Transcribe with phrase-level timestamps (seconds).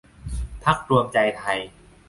[0.63, 1.59] พรรครวมใจไทย